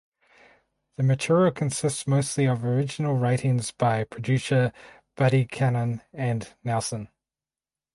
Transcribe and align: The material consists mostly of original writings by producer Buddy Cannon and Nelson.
The 0.97 1.03
material 1.03 1.51
consists 1.51 2.07
mostly 2.07 2.45
of 2.47 2.65
original 2.65 3.15
writings 3.17 3.69
by 3.69 4.03
producer 4.03 4.73
Buddy 5.15 5.45
Cannon 5.45 6.01
and 6.11 6.55
Nelson. 6.63 7.09